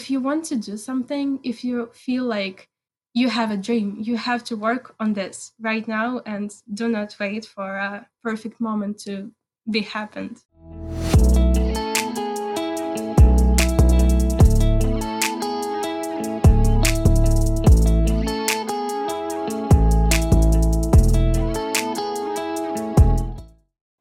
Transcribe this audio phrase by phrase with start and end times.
[0.00, 2.70] if you want to do something, if you feel like
[3.12, 7.14] you have a dream, you have to work on this right now and do not
[7.20, 9.30] wait for a perfect moment to
[9.70, 10.40] be happened.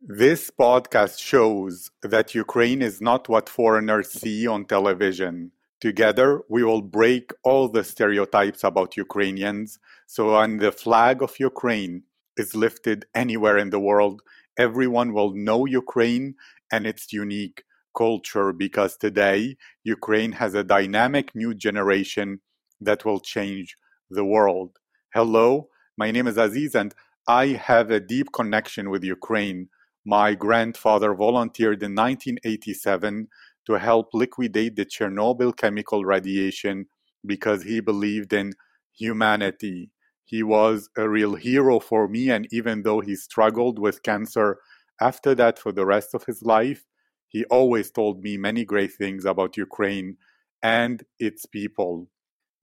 [0.02, 5.52] This podcast shows that Ukraine is not what foreigners see on television.
[5.82, 9.80] Together, we will break all the stereotypes about Ukrainians.
[10.08, 12.04] So, when the flag of Ukraine
[12.36, 14.22] is lifted anywhere in the world,
[14.58, 16.36] everyone will know Ukraine
[16.72, 17.64] and its unique
[17.98, 22.42] culture because today, Ukraine has a dynamic new generation
[22.82, 23.76] that will change
[24.10, 24.80] the world.
[25.14, 26.94] Hello, my name is Aziz, and
[27.28, 29.70] I have a deep connection with Ukraine.
[30.06, 33.28] My grandfather volunteered in 1987
[33.70, 36.88] to help liquidate the Chernobyl chemical radiation
[37.24, 38.54] because he believed in
[38.98, 39.92] humanity.
[40.26, 44.58] He was a real hero for me, and even though he struggled with cancer
[45.00, 46.86] after that for the rest of his life,
[47.28, 50.18] he always told me many great things about Ukraine
[50.64, 52.08] and its people.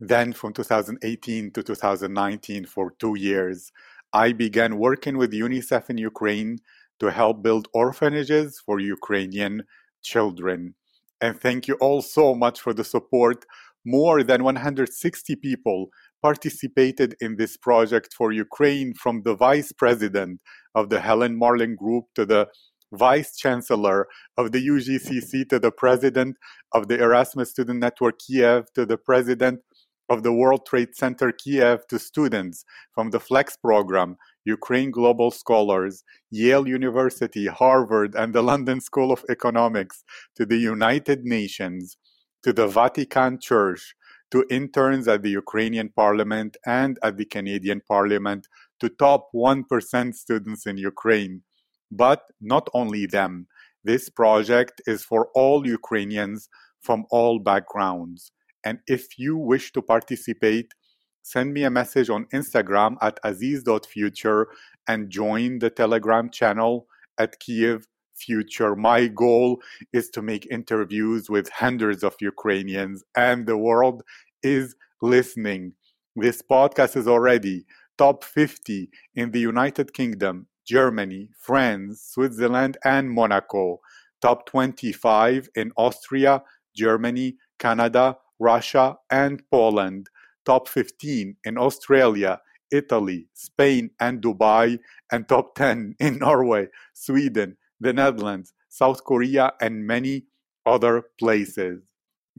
[0.01, 3.71] Then, from 2018 to 2019, for two years,
[4.13, 6.59] I began working with UNICEF in Ukraine
[6.99, 9.63] to help build orphanages for Ukrainian
[10.03, 10.76] children.
[11.21, 13.45] And thank you all so much for the support.
[13.85, 15.89] More than 160 people
[16.23, 20.41] participated in this project for Ukraine, from the vice president
[20.75, 22.49] of the Helen Marlin Group to the
[22.93, 24.07] vice chancellor
[24.37, 26.37] of the UGCC to the president
[26.73, 29.61] of the Erasmus Student Network Kiev to the president
[30.09, 36.05] of the World Trade Center Kiev to students from the FLEX program, Ukraine Global Scholars,
[36.31, 40.05] Yale University, Harvard, and the London School of Economics,
[40.37, 41.97] to the United Nations,
[42.45, 43.97] to the Vatican Church,
[44.31, 48.47] to interns at the Ukrainian Parliament and at the Canadian Parliament,
[48.81, 51.43] to top 1% students in Ukraine.
[51.91, 53.49] But not only them.
[53.83, 56.49] This project is for all Ukrainians
[56.81, 58.33] from all backgrounds.
[58.65, 60.73] And if you wish to participate,
[61.27, 64.47] send me a message on Instagram at aziz.future
[64.87, 66.87] and join the Telegram channel
[67.19, 68.77] at Kiev Future.
[68.77, 69.61] My goal
[69.93, 74.05] is to make interviews with hundreds of Ukrainians, and the world
[74.45, 75.73] is listening.
[76.15, 77.67] This podcast is already
[77.99, 83.81] top 50 in the United Kingdom, Germany, France, Switzerland, and Monaco,
[84.23, 86.45] top 25 in Austria,
[86.77, 90.09] Germany, Canada, Russia, and Poland,
[90.47, 92.41] top 15 in Australia,
[92.71, 94.79] Italy, Spain, and Dubai,
[95.13, 100.25] and top 10 in Norway, Sweden, the Netherlands, South Korea, and many
[100.65, 101.83] other places.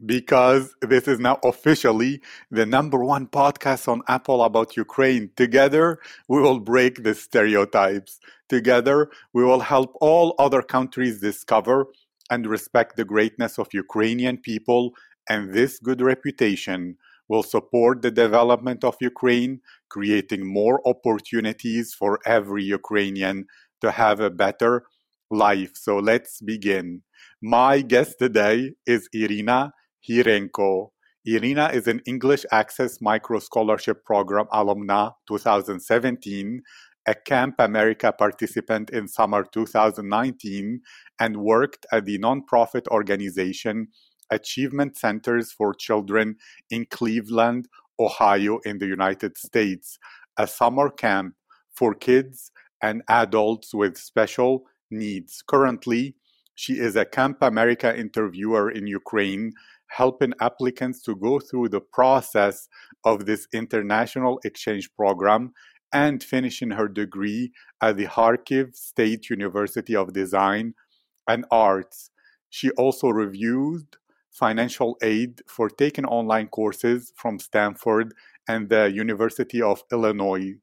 [0.04, 5.30] Because this is now officially the number one podcast on Apple about Ukraine.
[5.36, 5.98] Together,
[6.28, 8.20] we will break the stereotypes.
[8.48, 11.86] Together, we will help all other countries discover
[12.30, 14.92] and respect the greatness of Ukrainian people
[15.28, 16.96] and this good reputation
[17.28, 23.46] will support the development of Ukraine, creating more opportunities for every Ukrainian
[23.80, 24.84] to have a better
[25.30, 25.72] life.
[25.74, 27.02] So let's begin.
[27.42, 29.72] My guest today is Irina
[30.08, 30.90] Hirenko.
[31.24, 36.62] Irina is an English Access Micro Scholarship Program alumna 2017,
[37.06, 40.80] a Camp America participant in summer 2019,
[41.20, 43.88] and worked at the nonprofit organization
[44.30, 46.36] achievement centers for children
[46.70, 47.68] in Cleveland,
[47.98, 49.98] Ohio, in the United States,
[50.36, 51.34] a summer camp
[51.74, 52.50] for kids
[52.82, 55.42] and adults with special needs.
[55.46, 56.14] Currently,
[56.54, 59.52] she is a Camp America interviewer in Ukraine,
[59.88, 62.68] helping applicants to go through the process
[63.04, 65.52] of this international exchange program
[65.92, 70.74] and finishing her degree at the Kharkiv State University of Design
[71.26, 72.10] and Arts.
[72.50, 73.96] She also reviewed
[74.38, 78.14] financial aid for taking online courses from Stanford
[78.48, 80.54] and the University of Illinois.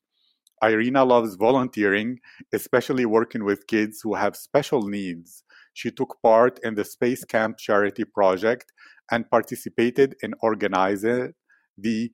[0.63, 2.19] Irina loves volunteering,
[2.53, 5.43] especially working with kids who have special needs.
[5.73, 8.71] She took part in the Space Camp Charity Project
[9.11, 11.33] and participated in organizing
[11.77, 12.11] the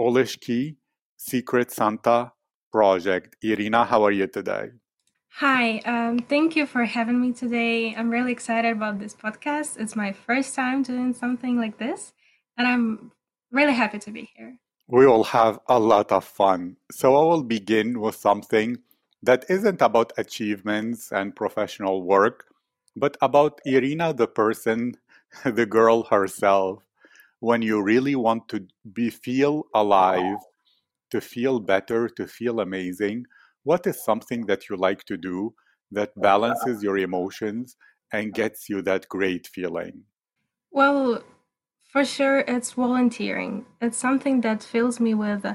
[0.00, 0.76] Oleshki
[1.16, 2.32] Secret Santa
[2.72, 3.36] Project.
[3.42, 4.70] Irina, how are you today?
[5.40, 7.94] Hi, um, thank you for having me today.
[7.94, 9.78] I'm really excited about this podcast.
[9.78, 12.14] It's my first time doing something like this,
[12.56, 13.12] and I'm
[13.52, 14.56] really happy to be here.
[14.88, 16.78] We will have a lot of fun.
[16.90, 18.78] So, I will begin with something
[19.22, 22.46] that isn't about achievements and professional work,
[22.96, 24.96] but about Irina, the person,
[25.44, 26.82] the girl herself.
[27.40, 30.40] when you really want to be feel alive,
[31.10, 33.26] to feel better, to feel amazing,
[33.66, 35.54] what is something that you like to do
[35.90, 37.76] that balances your emotions
[38.12, 40.04] and gets you that great feeling?
[40.70, 41.22] Well,
[41.84, 43.66] for sure, it's volunteering.
[43.80, 45.46] It's something that fills me with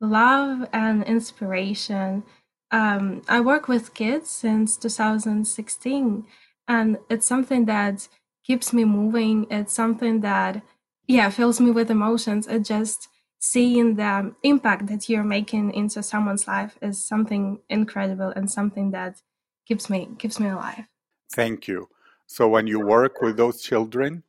[0.00, 2.24] love and inspiration.
[2.70, 6.26] Um, I work with kids since 2016,
[6.68, 8.08] and it's something that
[8.44, 9.46] keeps me moving.
[9.50, 10.62] It's something that,
[11.06, 12.46] yeah, fills me with emotions.
[12.46, 13.07] It just
[13.38, 19.22] seeing the impact that you're making into someone's life is something incredible and something that
[19.66, 20.84] keeps me keeps me alive.
[21.32, 21.88] Thank you.
[22.26, 24.22] So when you work with those children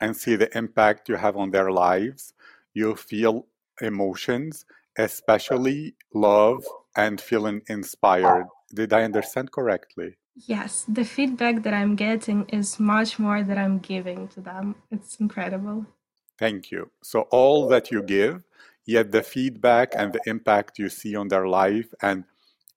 [0.00, 2.32] and see the impact you have on their lives,
[2.72, 3.46] you feel
[3.80, 4.64] emotions,
[4.98, 6.64] especially love
[6.96, 8.46] and feeling inspired.
[8.72, 10.16] Did I understand correctly?
[10.34, 14.74] Yes, the feedback that I'm getting is much more that I'm giving to them.
[14.90, 15.86] It's incredible.
[16.38, 16.90] Thank you.
[17.02, 18.42] So all that you give,
[18.86, 22.24] yet the feedback and the impact you see on their life and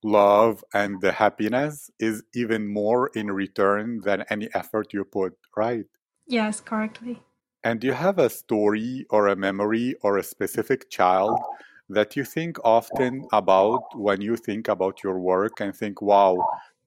[0.02, 5.86] love and the happiness is even more in return than any effort you put, right?
[6.26, 7.22] Yes, correctly.
[7.64, 11.38] And do you have a story or a memory or a specific child
[11.88, 16.36] that you think often about when you think about your work and think, wow,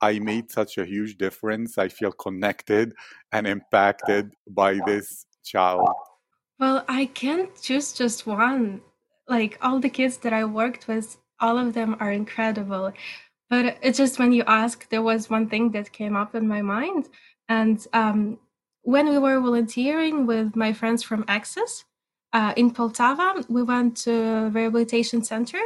[0.01, 1.77] I made such a huge difference.
[1.77, 2.93] I feel connected
[3.31, 5.89] and impacted by this child.
[6.59, 8.81] Well, I can't choose just one.
[9.31, 11.07] Like all the kids that I worked with,
[11.39, 12.91] all of them are incredible.
[13.49, 16.61] But it's just when you ask, there was one thing that came up in my
[16.61, 17.03] mind.
[17.47, 18.39] And um,
[18.81, 21.85] when we were volunteering with my friends from Access
[22.33, 25.61] uh, in Poltava, we went to a rehabilitation center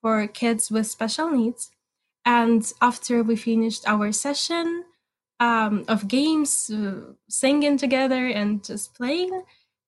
[0.00, 1.70] for kids with special needs.
[2.24, 4.84] And after we finished our session
[5.40, 9.42] um, of games, uh, singing together and just playing,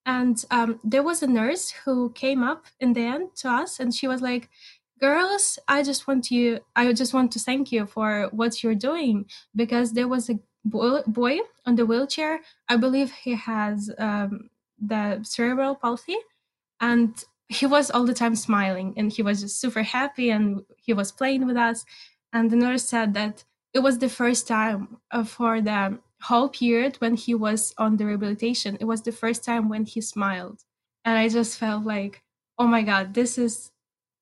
[0.07, 3.95] and um, there was a nurse who came up in the end to us, and
[3.95, 4.49] she was like,
[5.01, 6.61] "Girls, I just want you.
[6.77, 11.39] I just want to thank you for what you're doing because there was a boy,
[11.67, 12.41] on the wheelchair.
[12.69, 14.51] I believe he has um,
[14.81, 16.17] the cerebral palsy,
[16.81, 17.15] and
[17.49, 21.13] he was all the time smiling, and he was just super happy, and he was
[21.13, 21.85] playing with us."
[22.33, 23.45] And the nurse said that
[23.75, 28.07] it was the first time uh, for the whole period when he was on the
[28.07, 28.77] rehabilitation.
[28.81, 30.61] It was the first time when he smiled.
[31.05, 32.23] And I just felt like,
[32.59, 33.71] oh my God, this is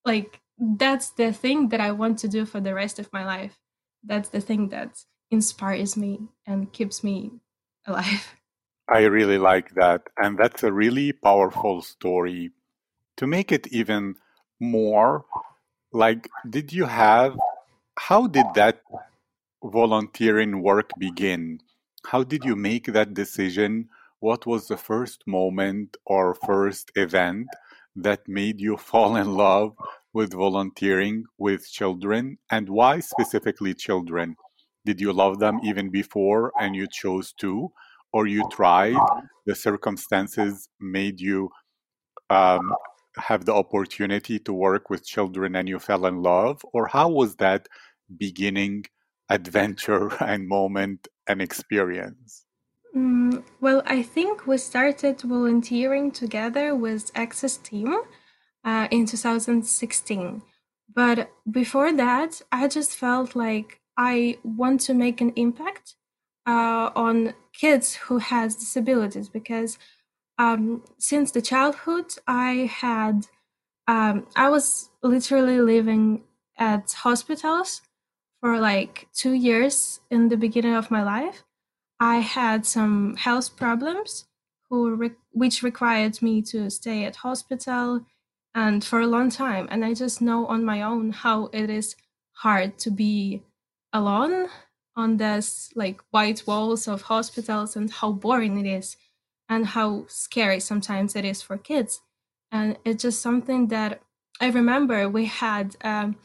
[0.05, 3.59] like, that's the thing that I want to do for the rest of my life.
[4.03, 7.33] That's the thing that inspires me and keeps me
[7.87, 8.35] alive.
[8.89, 10.03] I really like that.
[10.17, 12.51] And that's a really powerful story.
[13.19, 14.17] To make it even
[14.59, 15.27] more,
[15.93, 17.37] like, did you have
[18.01, 18.81] how did that
[19.63, 21.61] volunteering work begin?
[22.07, 23.89] How did you make that decision?
[24.21, 27.49] What was the first moment or first event
[27.97, 29.75] that made you fall in love
[30.13, 32.39] with volunteering with children?
[32.51, 34.37] And why specifically children?
[34.85, 37.71] Did you love them even before and you chose to?
[38.13, 38.97] Or you tried,
[39.47, 41.51] the circumstances made you
[42.29, 42.75] um,
[43.17, 46.61] have the opportunity to work with children and you fell in love?
[46.73, 47.69] Or how was that
[48.19, 48.87] beginning
[49.31, 52.45] adventure and moment and experience?
[52.95, 57.97] Mm, well, I think we started volunteering together with Access Team
[58.65, 60.43] uh, in 2016.
[60.93, 65.95] But before that, I just felt like I want to make an impact
[66.47, 69.79] uh, on kids who has disabilities because
[70.39, 73.27] um, since the childhood, I had
[73.87, 76.23] um, I was literally living
[76.59, 77.83] at hospitals
[78.41, 81.45] for like two years in the beginning of my life.
[81.99, 84.27] I had some health problems
[84.71, 88.07] who re- which required me to stay at hospital
[88.55, 91.95] and for a long time and I just know on my own how it is
[92.33, 93.43] hard to be
[93.93, 94.49] alone
[94.97, 98.97] on this like white walls of hospitals and how boring it is
[99.49, 102.01] and how scary sometimes it is for kids
[102.51, 104.01] and it's just something that
[104.41, 106.17] I remember we had um,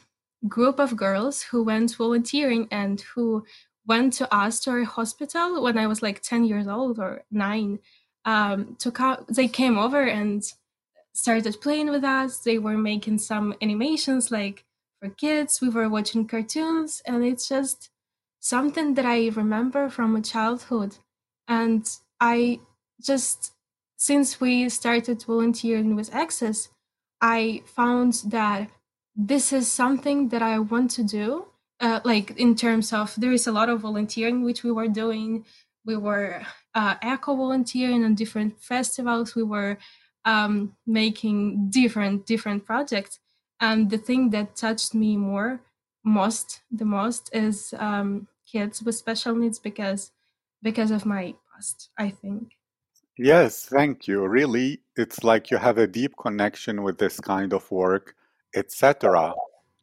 [0.48, 3.44] group of girls who went volunteering and who
[3.86, 7.78] went to Astor Hospital when I was like 10 years old or nine.
[8.24, 10.42] Um, to co- they came over and
[11.12, 12.38] started playing with us.
[12.38, 14.64] They were making some animations like
[15.00, 15.60] for kids.
[15.60, 17.90] We were watching cartoons, and it's just
[18.40, 20.96] something that I remember from a childhood.
[21.48, 21.88] And
[22.20, 22.60] I
[23.00, 23.52] just,
[23.96, 26.68] since we started volunteering with Access,
[27.20, 28.70] I found that
[29.16, 31.46] this is something that I want to do.
[31.80, 35.44] Uh, like in terms of there is a lot of volunteering which we were doing.
[35.84, 36.42] We were
[36.74, 39.34] uh, eco volunteering on different festivals.
[39.34, 39.78] We were
[40.24, 43.18] um, making different different projects.
[43.60, 45.60] And the thing that touched me more,
[46.04, 50.12] most the most, is um, kids with special needs because
[50.62, 51.90] because of my past.
[51.98, 52.52] I think.
[53.18, 54.26] Yes, thank you.
[54.26, 58.14] Really, it's like you have a deep connection with this kind of work,
[58.56, 59.34] etc.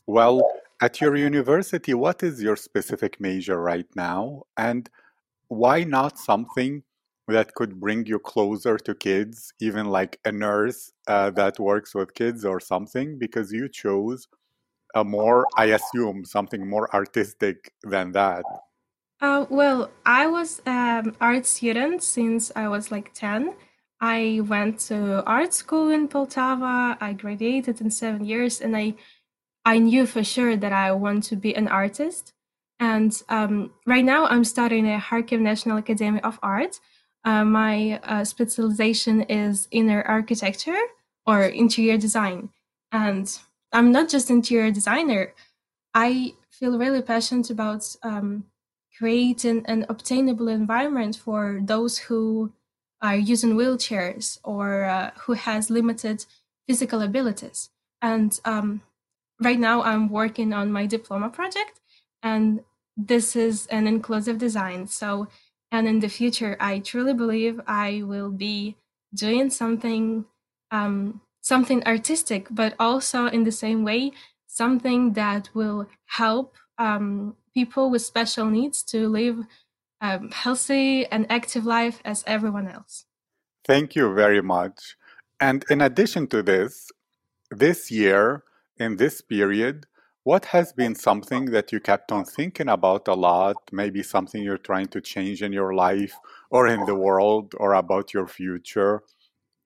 [0.07, 0.41] Well,
[0.81, 4.43] at your university, what is your specific major right now?
[4.57, 4.89] And
[5.47, 6.83] why not something
[7.27, 12.13] that could bring you closer to kids, even like a nurse uh, that works with
[12.15, 13.17] kids or something?
[13.17, 14.27] Because you chose
[14.95, 18.43] a more, I assume, something more artistic than that.
[19.21, 23.53] Uh, well, I was an art student since I was like 10.
[24.03, 26.97] I went to art school in Poltava.
[26.99, 28.95] I graduated in seven years, and I
[29.63, 32.33] I knew for sure that I want to be an artist.
[32.81, 36.81] And um, right now, I'm studying at Kharkiv National Academy of Art.
[37.23, 40.83] Uh, my uh, specialization is inner architecture
[41.25, 42.49] or interior design.
[42.91, 43.25] And
[43.71, 45.33] I'm not just interior designer.
[45.93, 48.43] I feel really passionate about um,
[48.97, 52.51] create an, an obtainable environment for those who
[53.03, 56.25] are using wheelchairs or uh, who has limited
[56.65, 57.69] physical abilities.
[58.01, 58.81] And um,
[59.41, 61.81] right now, I'm working on my diploma project,
[62.23, 62.61] and
[62.95, 64.87] this is an inclusive design.
[64.87, 65.27] So,
[65.71, 68.77] and in the future, I truly believe I will be
[69.13, 70.25] doing something,
[70.71, 74.11] um, something artistic, but also in the same way,
[74.47, 79.45] something that will help um, people with special needs to live
[80.03, 83.05] um, healthy and active life as everyone else.
[83.65, 84.97] Thank you very much.
[85.39, 86.91] And in addition to this,
[87.49, 88.43] this year,
[88.77, 89.87] in this period,
[90.23, 93.55] what has been something that you kept on thinking about a lot?
[93.71, 96.13] Maybe something you're trying to change in your life
[96.49, 99.03] or in the world or about your future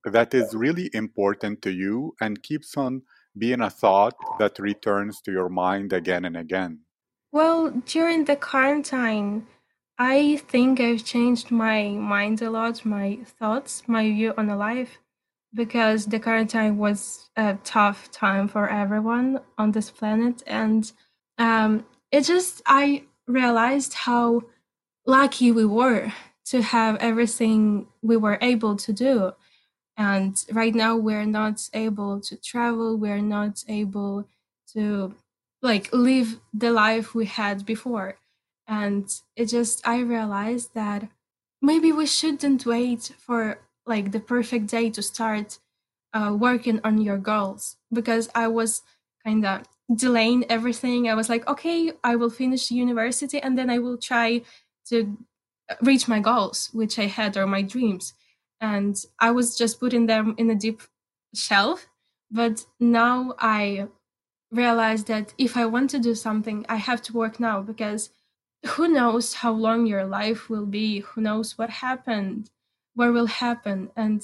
[0.05, 3.01] that is really important to you and keeps on
[3.37, 6.79] being a thought that returns to your mind again and again?
[7.31, 9.47] Well, during the quarantine,
[9.99, 14.99] I think I've changed my mind a lot, my thoughts, my view on life,
[15.53, 20.43] because the quarantine was a tough time for everyone on this planet.
[20.45, 20.91] And
[21.39, 24.43] um, it just, I realized how
[25.07, 26.13] lucky we were
[26.45, 29.31] to have everything we were able to do.
[29.97, 34.27] And right now, we're not able to travel, we're not able
[34.73, 35.15] to
[35.63, 38.19] like live the life we had before
[38.67, 41.09] and it just i realized that
[41.61, 45.59] maybe we shouldn't wait for like the perfect day to start
[46.13, 47.77] uh, working on your goals.
[47.91, 48.81] Because i was
[49.25, 49.63] kind of
[49.95, 51.09] delaying everything.
[51.09, 54.41] I was like okay i will finish university and then i will try
[54.89, 55.17] to
[55.81, 58.13] reach my goals which i had or my dreams.
[58.59, 60.81] And i was just putting them in a deep
[61.33, 61.87] shelf.
[62.29, 63.87] But now i
[64.51, 67.61] realize that if I want to do something, I have to work now.
[67.61, 68.09] Because
[68.67, 70.99] who knows how long your life will be?
[70.99, 72.49] Who knows what happened?
[72.93, 73.89] What will happen?
[73.95, 74.21] And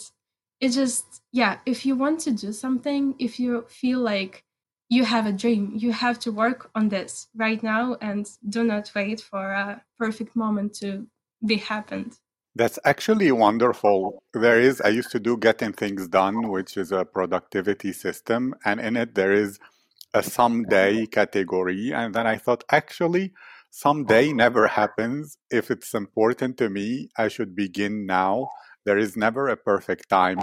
[0.59, 4.43] it just, yeah, if you want to do something, if you feel like
[4.89, 8.91] you have a dream, you have to work on this right now and do not
[8.95, 11.07] wait for a perfect moment to
[11.45, 12.17] be happened.
[12.55, 14.21] That's actually wonderful.
[14.33, 18.79] There is, I used to do Getting Things Done, which is a productivity system, and
[18.79, 19.59] in it there is
[20.13, 21.91] a someday category.
[21.91, 23.33] And then I thought, actually,
[23.73, 24.33] someday oh.
[24.33, 25.37] never happens.
[25.49, 28.49] If it's important to me, I should begin now.
[28.85, 30.39] There is never a perfect time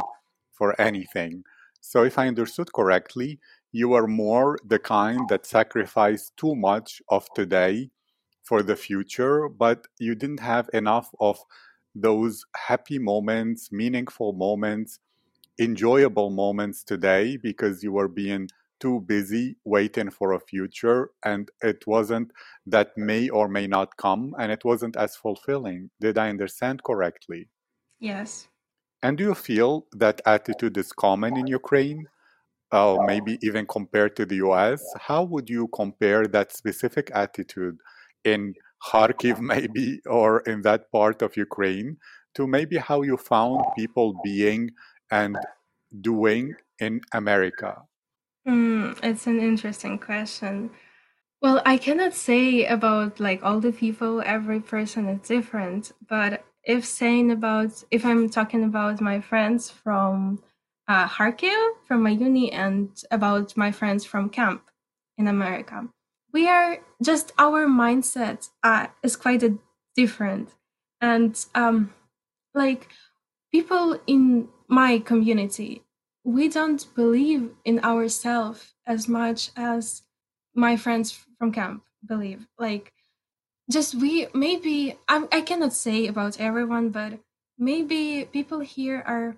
[0.52, 1.44] for anything.
[1.80, 3.38] So, if I understood correctly,
[3.72, 7.90] you are more the kind that sacrifice too much of today
[8.42, 11.38] for the future, but you didn't have enough of
[11.94, 14.98] those happy moments, meaningful moments,
[15.58, 18.48] enjoyable moments today because you were being
[18.80, 22.32] too busy waiting for a future and it wasn't
[22.66, 25.90] that may or may not come and it wasn't as fulfilling.
[26.00, 27.48] Did i understand correctly?
[27.98, 28.48] Yes.
[29.02, 32.06] And do you feel that attitude is common in ukraine?
[32.72, 37.76] Uh, maybe even compared to the us how would you compare that specific attitude
[38.24, 38.54] in
[38.88, 41.96] kharkiv maybe or in that part of ukraine
[42.32, 44.70] to maybe how you found people being
[45.10, 45.36] and
[46.00, 47.82] doing in america
[48.46, 50.70] Mm, it's an interesting question.
[51.42, 56.84] Well, I cannot say about like all the people, every person is different, but if
[56.84, 60.42] saying about if I'm talking about my friends from
[60.88, 64.70] uh, Kharkiv, from my uni, and about my friends from camp
[65.16, 65.88] in America,
[66.32, 69.58] we are just our mindset uh, is quite a
[69.96, 70.54] different,
[71.00, 71.94] and um,
[72.54, 72.88] like
[73.52, 75.82] people in my community
[76.24, 80.02] we don't believe in ourselves as much as
[80.54, 82.46] my friends from camp believe.
[82.58, 82.92] Like,
[83.70, 87.20] just we maybe I, I cannot say about everyone, but
[87.58, 89.36] maybe people here are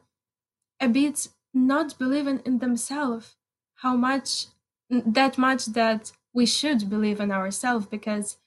[0.81, 3.37] a bit not believing in themselves
[3.77, 4.47] how much
[4.91, 8.39] that much that we should believe in ourselves because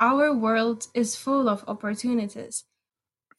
[0.00, 2.64] our world is full of opportunities.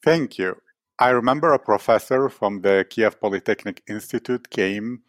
[0.04, 0.60] Thank you.
[1.00, 5.02] I remember a professor from the Kiev Polytechnic Institute came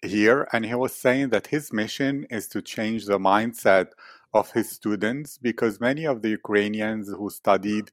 [0.00, 3.88] here and he was saying that his mission is to change the mindset
[4.32, 7.90] of his students because many of the Ukrainians who studied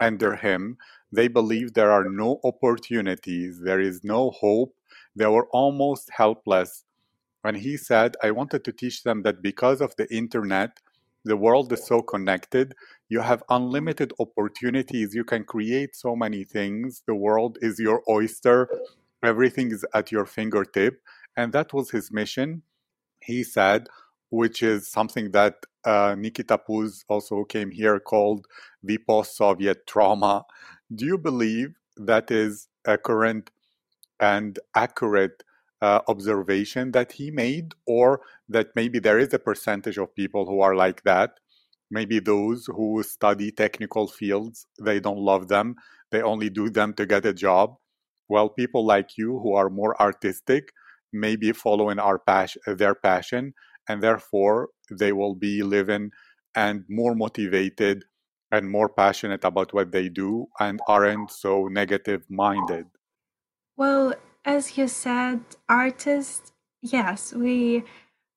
[0.00, 0.78] under him
[1.12, 4.74] they believe there are no opportunities there is no hope
[5.14, 6.84] they were almost helpless.
[7.44, 10.80] And he said i wanted to teach them that because of the internet
[11.24, 12.74] the world is so connected
[13.10, 15.14] you have unlimited opportunities.
[15.14, 17.02] You can create so many things.
[17.06, 18.68] The world is your oyster.
[19.22, 21.02] Everything is at your fingertip.
[21.36, 22.62] And that was his mission
[23.20, 23.88] he said
[24.30, 28.46] which is something that uh, nikita puz also came here called
[28.82, 30.44] the post-soviet trauma.
[30.94, 33.50] Do you believe that is a current
[34.20, 35.42] and accurate
[35.82, 40.60] uh, observation that he made, or that maybe there is a percentage of people who
[40.60, 41.40] are like that.
[41.90, 45.74] Maybe those who study technical fields, they don't love them,
[46.10, 47.76] they only do them to get a job.
[48.28, 50.72] Well, people like you who are more artistic,
[51.12, 52.22] maybe following our
[52.66, 53.54] their passion,
[53.88, 56.10] and therefore they will be living
[56.54, 58.04] and more motivated
[58.52, 62.86] and more passionate about what they do and aren't so negative minded.
[63.76, 67.84] Well, as you said, artists, yes, we,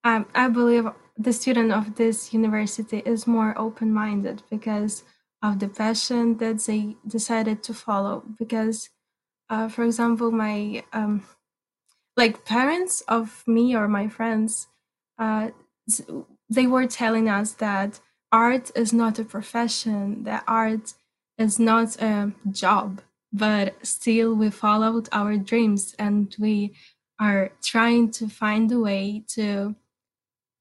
[0.04, 5.04] um, I believe the student of this university is more open minded because
[5.42, 8.24] of the passion that they decided to follow.
[8.40, 8.90] Because,
[9.50, 11.24] uh, for example, my um,
[12.16, 14.68] like parents of me or my friends,
[15.20, 15.50] uh,
[16.50, 18.00] they were telling us that
[18.32, 20.94] art is not a profession, that art
[21.38, 23.02] is not a job
[23.34, 26.76] but still we followed our dreams and we
[27.20, 29.76] are trying to find a way to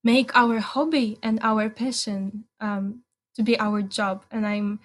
[0.04, 3.02] make our hobby and our passion um,
[3.34, 4.80] to be our job and i'm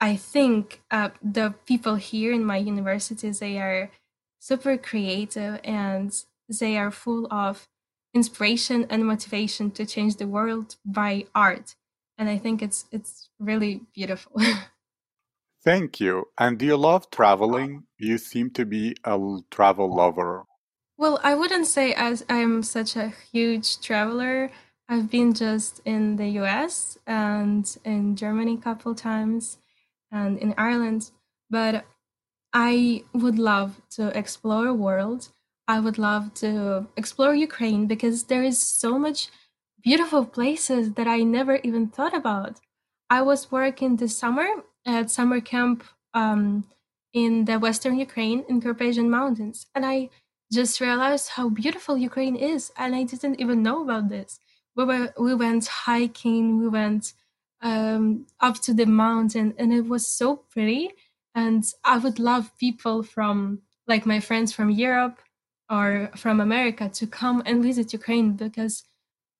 [0.00, 3.90] i think uh, the people here in my universities they are
[4.38, 7.68] super creative and they are full of
[8.14, 11.74] inspiration and motivation to change the world by art
[12.18, 14.40] and i think it's it's really beautiful
[15.66, 16.26] Thank you.
[16.38, 17.86] And do you love traveling?
[17.98, 19.18] You seem to be a
[19.50, 20.44] travel lover.
[20.98, 24.50] Well, I wouldn't say as I'm such a huge traveler.
[24.88, 29.58] I've been just in the US and in Germany a couple times
[30.10, 31.10] and in Ireland,
[31.50, 31.84] but
[32.52, 35.28] I would love to explore the world.
[35.68, 39.28] I would love to explore Ukraine because there is so much
[39.82, 42.60] beautiful places that I never even thought about.
[43.10, 44.46] I was working this summer
[44.86, 46.64] at summer camp um,
[47.12, 50.08] in the western Ukraine in Carpathian Mountains, and I
[50.52, 54.40] just realized how beautiful Ukraine is, and I didn't even know about this.
[54.76, 57.12] We were we went hiking, we went
[57.62, 60.90] um, up to the mountain, and it was so pretty.
[61.34, 65.18] And I would love people from like my friends from Europe
[65.70, 68.84] or from America to come and visit Ukraine because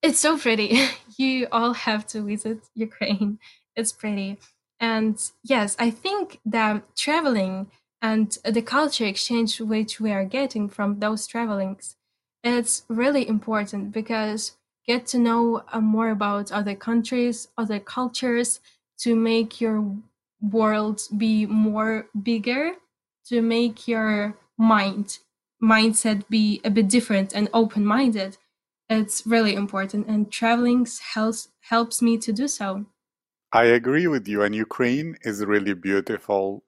[0.03, 0.79] it's so pretty.
[1.17, 3.39] you all have to visit Ukraine.
[3.75, 4.39] It's pretty.
[4.79, 7.71] And yes, I think that traveling
[8.03, 11.97] and the culture exchange which we are getting from those travelings,
[12.45, 14.53] it's really important because
[14.87, 18.61] get to know uh, more about other countries, other cultures
[18.99, 19.97] to make your
[20.41, 22.73] world be more bigger,
[23.27, 25.19] to make your mind
[25.63, 28.37] mindset be a bit different and open-minded.
[28.89, 32.87] It's really important and traveling helps helps me to do so.
[33.53, 36.63] I agree with you, and Ukraine is really beautiful.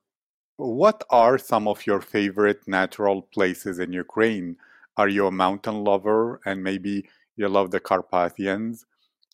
[0.59, 4.57] What are some of your favorite natural places in Ukraine?
[4.97, 8.85] Are you a mountain lover and maybe you love the Carpathians?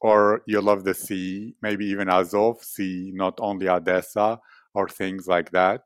[0.02, 4.38] Or you love the sea, maybe even Azov Sea, not only Odessa
[4.74, 5.84] or things like that?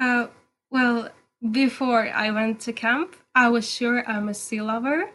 [0.00, 0.26] Uh,
[0.72, 1.08] well,
[1.52, 5.08] before I went to camp, I was sure I'm a sea lover.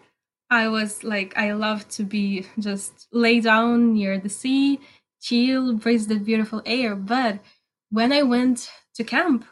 [0.50, 4.80] I was like, I love to be just lay down near the sea
[5.20, 6.96] chill, breathe the beautiful air.
[6.96, 7.40] But
[7.90, 9.46] when I went to camp,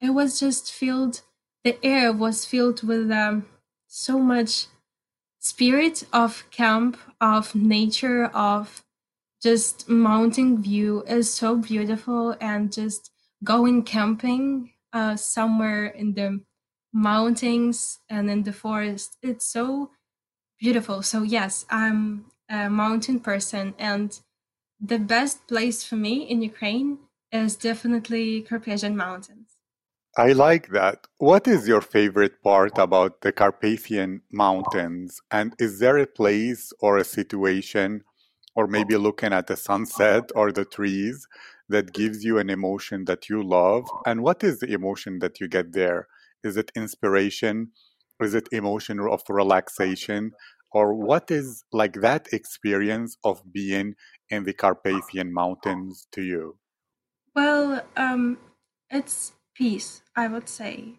[0.00, 1.20] it was just filled,
[1.64, 3.44] the air was filled with um,
[3.86, 4.66] so much
[5.38, 8.82] spirit of camp, of nature, of
[9.42, 13.10] just mountain view is so beautiful and just
[13.44, 16.40] going camping uh, somewhere in the
[16.90, 19.18] mountains and in the forest.
[19.20, 19.90] It's so
[20.58, 21.02] beautiful.
[21.02, 24.18] So yes, I'm a mountain person and
[24.80, 26.98] the best place for me in Ukraine
[27.44, 29.56] is definitely Carpathian Mountains.
[30.16, 31.06] I like that.
[31.18, 35.20] What is your favorite part about the Carpathian Mountains?
[35.30, 38.02] And is there a place or a situation,
[38.54, 41.28] or maybe looking at the sunset or the trees,
[41.68, 43.88] that gives you an emotion that you love?
[44.06, 46.08] And what is the emotion that you get there?
[46.42, 47.72] Is it inspiration?
[48.20, 50.32] Is it emotion of relaxation?
[50.72, 53.94] Or what is like that experience of being
[54.30, 56.58] in the Carpathian Mountains to you?
[57.36, 58.38] Well, um,
[58.90, 60.94] it's peace, I would say.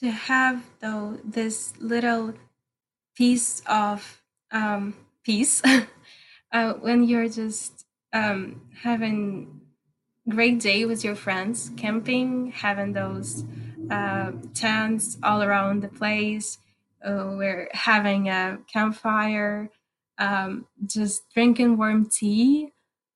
[0.00, 2.34] To have though this little
[3.16, 4.94] piece of um,
[5.24, 5.62] peace
[6.52, 9.62] uh, when you're just um, having
[10.28, 13.44] great day with your friends, camping, having those
[13.90, 16.58] uh, tents all around the place.
[17.04, 19.70] Uh, we're having a campfire,
[20.18, 22.73] um, just drinking warm tea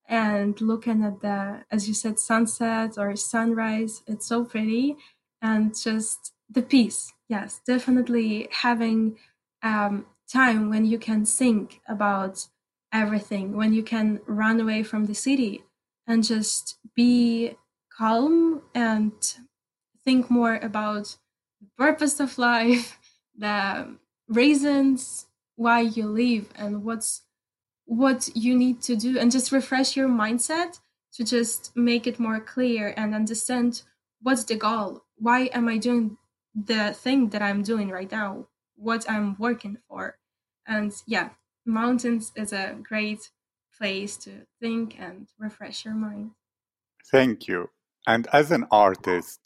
[0.08, 4.02] and looking at the, as you said, sunset or sunrise.
[4.06, 4.96] It's so pretty.
[5.42, 7.12] And just the peace.
[7.28, 9.18] Yes, definitely having
[9.62, 12.46] um, time when you can think about
[12.92, 15.62] everything, when you can run away from the city
[16.06, 17.54] and just be
[17.96, 19.12] calm and
[20.04, 21.16] think more about
[21.60, 22.98] the purpose of life,
[23.36, 27.22] the reasons why you live and what's
[27.88, 30.78] what you need to do and just refresh your mindset
[31.12, 33.82] to just make it more clear and understand
[34.22, 36.16] what's the goal why am i doing
[36.54, 38.46] the thing that i'm doing right now
[38.76, 40.18] what i'm working for
[40.66, 41.30] and yeah
[41.68, 43.30] mountains is a great
[43.78, 46.32] place to think and refresh your mind.
[47.10, 47.70] Thank you.
[48.06, 49.40] And as an artist,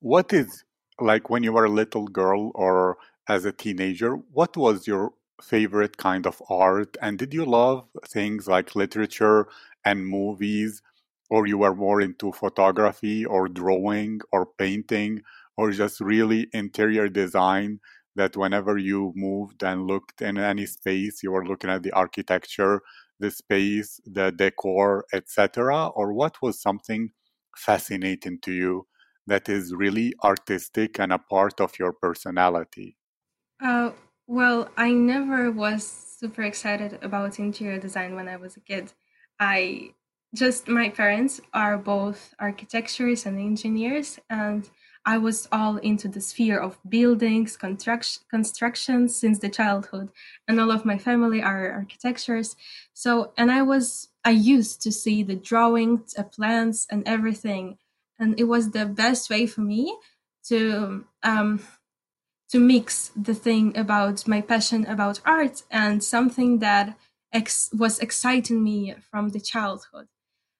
[0.00, 0.64] what is
[1.00, 5.96] like when you were a little girl or as a teenager, what was your favorite
[5.96, 6.96] kind of art?
[7.00, 9.48] And did you love things like literature
[9.84, 10.82] and movies?
[11.30, 15.22] Or you were more into photography or drawing or painting
[15.56, 17.80] or just really interior design
[18.16, 22.80] that whenever you moved and looked in any space, you were looking at the architecture
[23.20, 27.10] the space, the decor, etc., or what was something
[27.56, 28.86] fascinating to you
[29.26, 32.96] that is really artistic and a part of your personality?
[33.60, 33.90] Uh,
[34.28, 38.92] well, I never was super excited about interior design when I was a kid.
[39.40, 39.94] I
[40.34, 44.68] just my parents are both architects and engineers, and
[45.06, 50.10] I was all into the sphere of buildings, construction, construction since the childhood,
[50.46, 52.54] and all of my family are architects.
[52.92, 57.78] So, and I was, I used to see the drawings, the plans, and everything,
[58.18, 59.96] and it was the best way for me
[60.48, 61.62] to um,
[62.50, 66.96] to mix the thing about my passion about art and something that
[67.32, 70.08] ex- was exciting me from the childhood.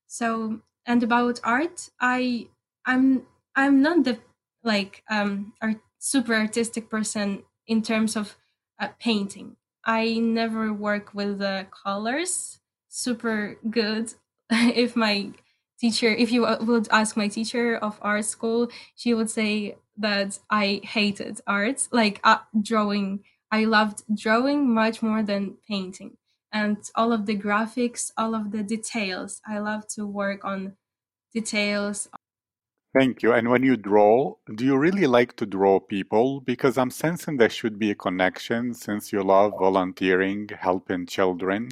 [0.07, 2.49] So, and about art, I
[2.87, 4.19] I'm I'm not the
[4.63, 8.37] like um art, super artistic person in terms of
[8.81, 9.57] uh, painting.
[9.85, 14.15] I never work with the colors super good.
[14.51, 15.31] if my
[15.79, 20.81] teacher, if you would ask my teacher of art school, she would say that I
[20.85, 23.25] hated art, like uh, drawing.
[23.51, 26.17] I loved drawing much more than painting.
[26.53, 29.41] And all of the graphics, all of the details.
[29.47, 30.77] I love to work on
[31.33, 32.09] details
[32.95, 33.35] Thank you.
[33.35, 36.41] And when you draw, do you really like to draw people?
[36.41, 41.69] Because I'm sensing there should be a connection since you love volunteering, helping children,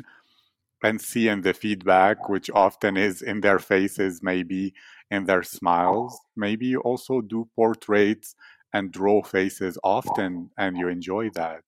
[0.83, 4.75] and seeing the feedback, which often is in their faces, maybe
[5.11, 6.19] in their smiles.
[6.37, 8.35] Maybe you also do portraits
[8.73, 11.63] and draw faces often, and you enjoy that.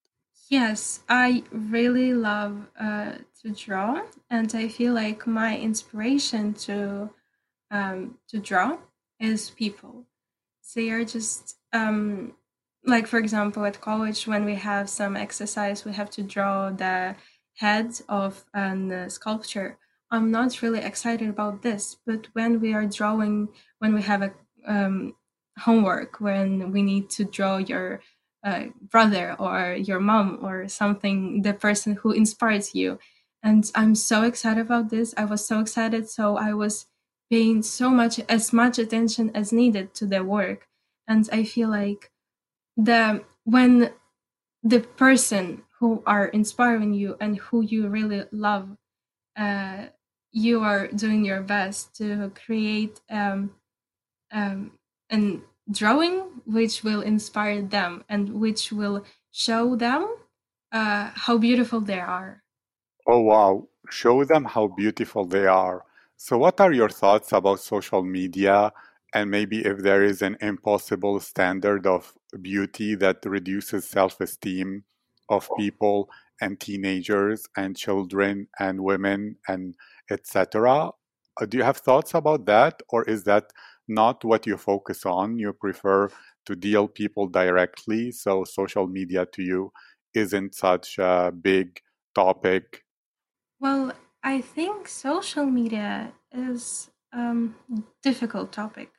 [0.50, 7.10] Yes, I really love uh, to draw, and I feel like my inspiration to
[7.70, 8.78] um, to draw
[9.20, 10.06] is people.
[10.74, 12.34] They are just um,
[12.84, 17.16] like, for example, at college when we have some exercise, we have to draw the
[17.58, 19.78] head of a uh, sculpture.
[20.10, 24.32] I'm not really excited about this, but when we are drawing, when we have a
[24.66, 25.14] um,
[25.58, 28.00] homework, when we need to draw your
[28.44, 32.98] uh, brother or your mom or something, the person who inspires you.
[33.42, 35.14] And I'm so excited about this.
[35.16, 36.08] I was so excited.
[36.08, 36.86] So I was
[37.30, 40.66] paying so much as much attention as needed to the work
[41.06, 42.10] and i feel like
[42.76, 43.90] the when
[44.62, 48.76] the person who are inspiring you and who you really love
[49.36, 49.86] uh,
[50.32, 53.50] you are doing your best to create um,
[54.32, 54.72] um,
[55.10, 60.08] an drawing which will inspire them and which will show them
[60.72, 62.42] uh, how beautiful they are.
[63.06, 63.68] Oh, wow.
[63.90, 65.84] Show them how beautiful they are.
[66.16, 68.72] So, what are your thoughts about social media?
[69.14, 72.12] And maybe if there is an impossible standard of
[72.42, 74.84] beauty that reduces self esteem
[75.28, 76.10] of people
[76.40, 79.74] and teenagers and children and women and
[80.10, 80.90] etc.
[81.40, 82.80] Uh, Do you have thoughts about that?
[82.88, 83.52] Or is that
[83.88, 85.38] not what you focus on?
[85.38, 86.10] You prefer
[86.46, 89.72] to deal people directly, so social media to you
[90.14, 91.80] isn't such a big
[92.14, 92.84] topic
[93.60, 97.56] Well, I think social media is um,
[98.02, 98.90] difficult topic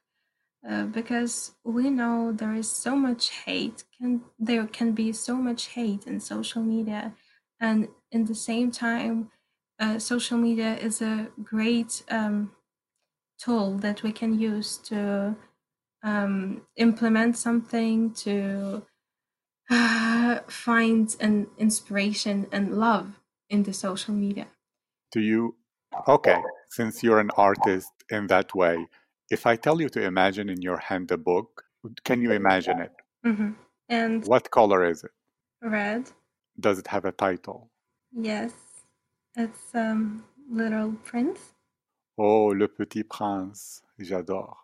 [0.67, 3.83] uh, because we know there is so much hate.
[3.97, 7.13] Can there can be so much hate in social media,
[7.59, 9.31] and in the same time,
[9.79, 12.51] uh, social media is a great um,
[13.39, 15.35] tool that we can use to
[16.03, 18.83] um, implement something to
[19.69, 23.19] uh, find an inspiration and love
[23.49, 24.47] in the social media.
[25.11, 25.55] Do you?
[26.07, 28.87] Okay, since you're an artist in that way,
[29.29, 31.63] if I tell you to imagine in your hand a book,
[32.03, 32.91] can you imagine it?
[33.23, 33.51] hmm
[33.89, 35.11] And What color is it?
[35.61, 36.11] red,
[36.59, 37.69] Does it have a title?
[38.11, 38.53] yes,
[39.35, 41.53] it's um Little Prince.
[42.17, 43.81] Oh, Le Petit Prince.
[43.99, 44.55] J'adore.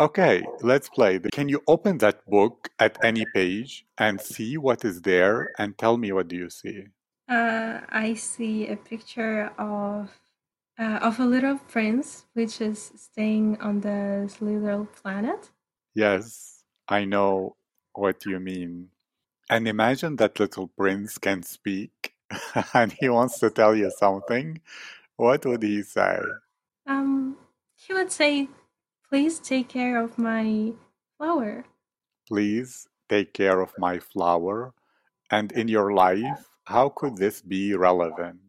[0.00, 1.18] Okay, let's play.
[1.32, 5.96] Can you open that book at any page and see what is there and tell
[5.96, 6.86] me what do you see?
[7.28, 10.10] Uh, I see a picture of
[10.78, 15.50] uh, of a little prince which is staying on this little planet.
[15.94, 17.56] Yes, I know
[17.94, 18.90] what you mean.
[19.50, 22.14] And imagine that little prince can speak
[22.74, 24.60] and he wants to tell you something.
[25.16, 26.20] What would he say?
[26.86, 27.36] Um,
[27.74, 28.48] he would say,
[29.08, 30.72] "Please take care of my
[31.16, 31.64] flower."
[32.28, 34.74] Please take care of my flower.
[35.30, 38.40] And in your life, how could this be relevant?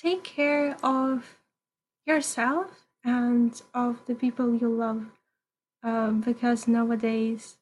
[0.00, 1.40] Take care of
[2.06, 5.10] yourself and of the people you love
[5.82, 7.58] um, because nowadays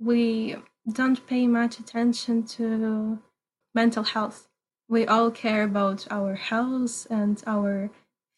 [0.00, 0.56] we
[0.90, 3.22] don't pay much attention to
[3.74, 4.48] mental health.
[4.88, 7.90] We all care about our health and our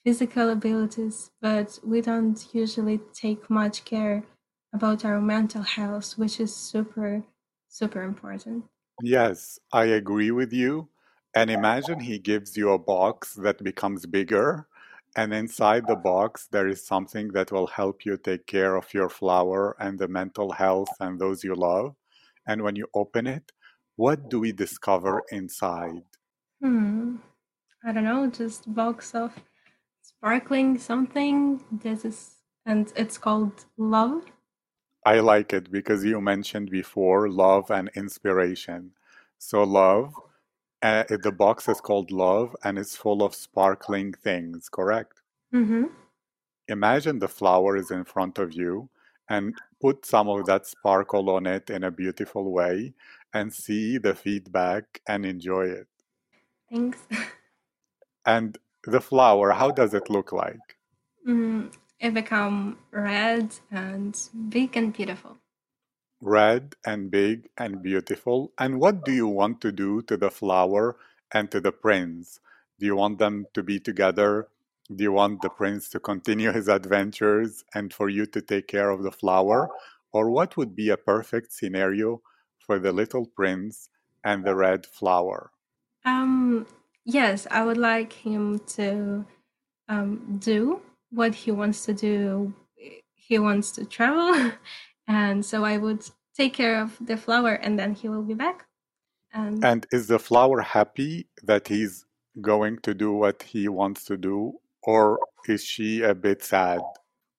[0.05, 4.25] physical abilities, but we don't usually take much care
[4.73, 7.25] about our mental health, which is super,
[7.69, 8.67] super important.
[9.01, 10.89] Yes, I agree with you.
[11.35, 14.67] And imagine he gives you a box that becomes bigger,
[15.15, 19.11] and inside the box, there is something that will help you take care of your
[19.11, 21.95] flower and the mental health and those you love.
[22.47, 23.53] And when you open it,
[23.97, 26.03] what do we discover inside?
[26.63, 27.17] Hmm.
[27.85, 29.33] I don't know, just box of
[30.03, 31.63] sparkling something.
[31.71, 34.23] This is, and it's called love.
[35.05, 38.93] I like it because you mentioned before love and inspiration.
[39.39, 40.15] So, love,
[40.83, 45.21] uh, the box is called love and it's full of sparkling things, correct?
[45.55, 45.85] Mm-hmm.
[46.69, 48.89] Imagine the flower is in front of you
[49.29, 52.95] and put some of that sparkle on it in a beautiful way
[53.33, 55.89] and see the feedback and enjoy it.
[56.71, 56.99] Thanks.
[58.25, 60.77] And the flower, how does it look like?
[61.27, 64.17] mm, it become red and
[64.49, 65.37] big and beautiful.
[66.23, 68.53] Red and big and beautiful.
[68.59, 70.97] And what do you want to do to the flower
[71.33, 72.41] and to the prince?
[72.79, 74.49] Do you want them to be together?
[74.95, 78.91] Do you want the prince to continue his adventures and for you to take care
[78.91, 79.69] of the flower?
[80.13, 82.23] Or what would be a perfect scenario
[82.59, 83.89] for the little prince
[84.25, 85.51] and the red flower?
[86.05, 86.67] Um,
[87.05, 89.25] yes, I would like him to
[89.89, 92.55] um, do what he wants to do.
[93.15, 94.53] He wants to travel,
[95.07, 96.05] and so I would
[96.37, 98.67] take care of the flower, and then he will be back.
[99.33, 102.05] And And is the flower happy that he's
[102.41, 104.61] going to do what he wants to do?
[104.83, 106.81] Or is she a bit sad?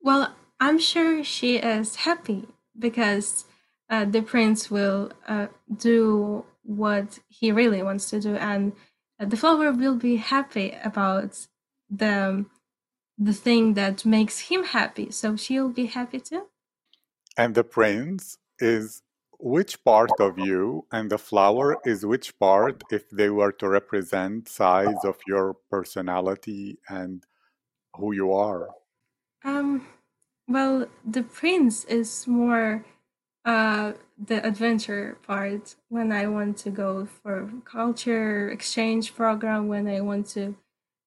[0.02, 2.48] well, I'm sure she is happy
[2.78, 3.46] because
[3.90, 5.48] uh, the prince will uh,
[5.78, 8.74] do what he really wants to do, and
[9.20, 11.48] uh, the flower will be happy about
[11.90, 12.46] the
[13.18, 15.12] the thing that makes him happy.
[15.12, 16.48] So she'll be happy too.
[17.38, 19.04] And the prince is
[19.40, 24.48] which part of you, and the flower is which part if they were to represent
[24.48, 27.26] size of your personality and
[27.98, 28.76] who you are?
[29.44, 29.88] Um,
[30.48, 32.86] well, the prince is more
[33.46, 40.02] uh the adventure part when I want to go for culture exchange program when I
[40.02, 40.56] want to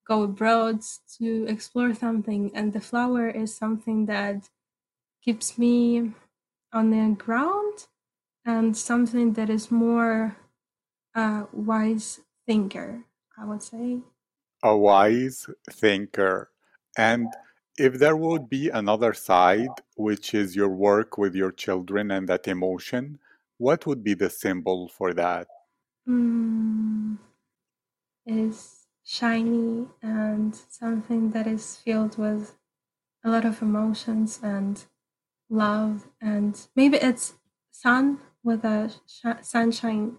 [0.07, 0.83] go abroad
[1.19, 4.51] to explore something and the flower is something that
[5.27, 6.15] keeps me
[6.73, 7.89] on the ground
[8.45, 10.37] and something that is more
[11.15, 13.05] uh, wise thinker,
[13.39, 14.03] I would say.
[14.63, 16.53] A wise thinker.
[16.99, 17.33] And
[17.79, 22.47] if there would be another side, which is your work with your children and that
[22.47, 23.19] emotion,
[23.57, 25.49] what would be the symbol for that?
[26.09, 27.17] Mm,
[28.27, 32.59] is shiny and something that is filled with
[33.25, 34.87] a lot of emotions and
[35.49, 37.35] love, and maybe it's
[37.71, 40.17] sun with a sh- sunshine.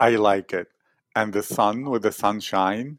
[0.00, 0.68] I like it.
[1.16, 2.98] And the sun with the sunshine,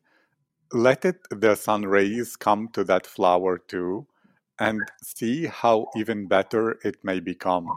[0.74, 4.08] let it the sun rays come to that flower too
[4.60, 7.68] and see how even better it may become.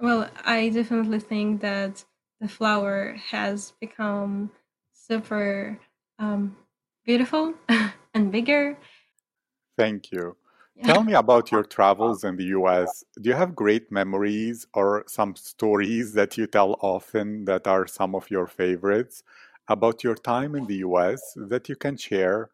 [0.00, 2.04] Well, I definitely think that
[2.40, 4.50] the flower has become
[4.92, 5.78] super
[6.18, 6.56] um,
[7.04, 7.54] beautiful
[8.14, 8.78] and bigger.
[9.76, 10.36] Thank you.
[10.84, 13.04] Tell me about your travels in the US.
[13.20, 18.14] Do you have great memories or some stories that you tell often that are some
[18.14, 19.22] of your favorites
[19.68, 22.50] about your time in the US that you can share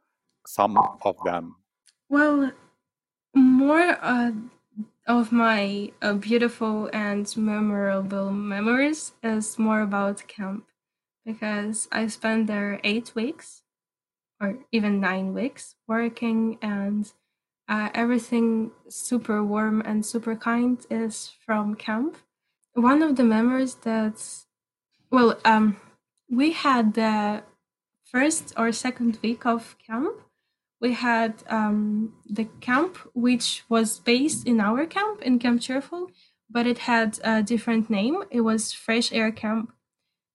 [0.47, 1.57] some of them?
[2.09, 2.53] Well,
[3.35, 4.33] more uh,
[5.07, 10.67] of my uh, beautiful and memorable memories is more about camp
[11.25, 13.63] because I spent there eight weeks
[14.41, 17.13] or even nine weeks working and
[17.69, 22.17] uh, everything super warm and super kind is from camp.
[22.75, 24.47] One of the memories that's
[25.11, 25.77] well, um,
[26.31, 27.43] we had the
[28.05, 30.21] first or second week of camp.
[30.81, 36.11] We had um, the camp, which was based in our camp in Camp Cheerful,
[36.51, 38.25] but it had a different name.
[38.31, 39.73] It was Fresh Air Camp,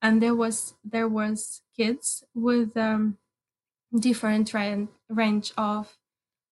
[0.01, 3.17] and there was there was kids with um,
[3.97, 5.97] different ran- range of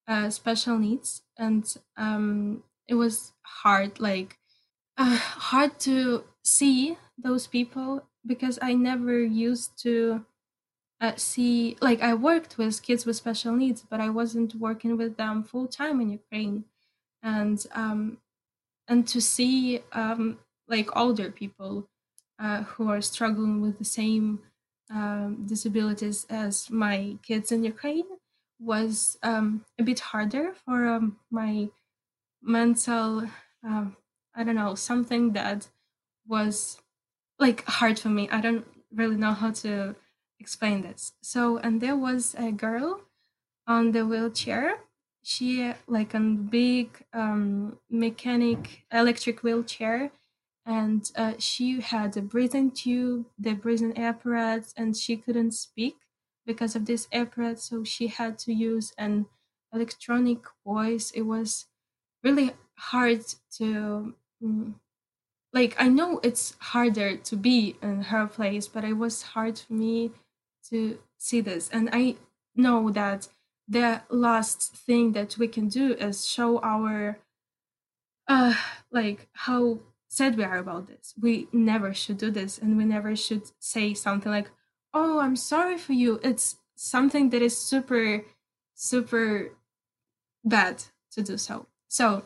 [0.10, 4.40] uh, special needs, and um, it was hard, like
[4.98, 10.26] uh, hard to see those people because I never used to
[11.02, 15.18] uh, see like I worked with kids with special needs, but I wasn't working with
[15.18, 16.66] them full time in Ukraine,
[17.24, 18.20] and um,
[18.88, 21.90] and to see um, like older people
[22.40, 24.42] uh, who are struggling with the same
[24.92, 28.08] um, disabilities as my kids in Ukraine
[28.60, 31.70] was um, a bit harder for um, my
[32.42, 33.28] mental
[33.64, 33.96] um,
[34.36, 35.68] I don't know something that
[36.28, 36.80] was
[37.40, 38.30] like hard for me.
[38.30, 39.96] I don't really know how to
[40.40, 41.14] explain this.
[41.22, 43.02] So and there was a girl
[43.68, 44.80] on the wheelchair.
[45.24, 50.12] She like a big um, mechanic electric wheelchair
[50.66, 55.98] and uh, she had a breathing tube, the breathing apparatus, and she couldn't speak
[56.50, 57.64] because of this apparatus.
[57.70, 59.28] So she had to use an
[59.72, 61.12] electronic voice.
[61.12, 61.68] It was
[62.24, 62.50] really
[62.92, 63.22] hard
[63.58, 64.74] to, mm,
[65.54, 69.74] like, I know it's harder to be in her place, but it was hard for
[69.74, 70.12] me
[70.70, 70.80] to
[71.18, 71.70] see this.
[71.70, 72.16] And I
[72.56, 73.30] know that
[73.68, 77.20] the last thing that we can do is show our,
[78.28, 78.56] uh,
[78.92, 81.14] like, how sad we are about this.
[81.26, 84.50] We never should do this, and we never should say something like,
[84.94, 88.26] "Oh, I'm sorry for you." It's something that is super,
[88.74, 89.52] super
[90.44, 91.68] bad to do so.
[91.88, 92.24] So,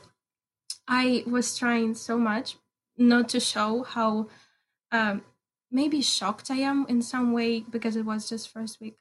[0.88, 2.58] I was trying so much
[2.98, 4.28] not to show how
[4.92, 5.24] um,
[5.72, 8.98] maybe shocked I am in some way because it was just first week,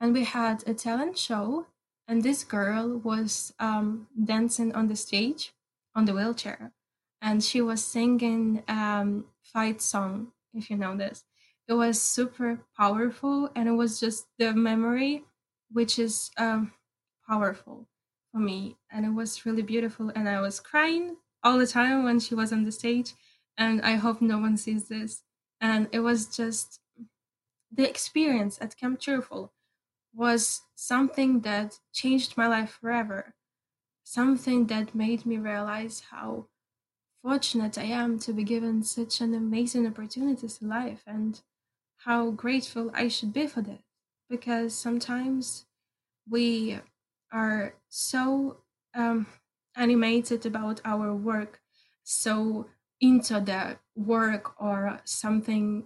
[0.00, 1.66] and we had a talent show,
[2.08, 5.52] and this girl was um, dancing on the stage
[5.94, 6.72] on the wheelchair
[7.20, 11.24] and she was singing um, fight song if you know this
[11.68, 15.24] it was super powerful and it was just the memory
[15.70, 16.72] which is um,
[17.28, 17.88] powerful
[18.32, 18.76] for me.
[18.90, 22.52] And it was really beautiful and i was crying all the time when she was
[22.52, 23.14] on the stage
[23.58, 25.22] and i hope no one sees this.
[25.60, 26.80] And it was just
[27.70, 29.52] the experience at camp cheerful
[30.14, 33.34] was something that changed my life forever.
[34.04, 36.48] Something that made me realize how
[37.22, 41.42] fortunate I am to be given such an amazing opportunities in life and
[42.06, 43.80] how grateful I should be for that.
[44.30, 45.66] Because sometimes
[46.28, 46.78] we
[47.32, 48.58] are so
[48.94, 49.26] um,
[49.76, 51.60] animated about our work,
[52.04, 52.66] so
[53.00, 55.84] into the work or something,